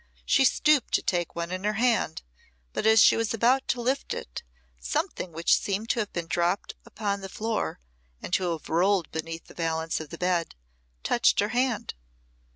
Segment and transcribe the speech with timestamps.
[0.25, 2.23] She stooped to take one in her hand,
[2.73, 4.41] but as she was about to lift it
[4.79, 7.79] something which seemed to have been dropped upon the floor,
[8.19, 10.55] and to have rolled beneath the valance of the bed,
[11.03, 11.93] touched her hand.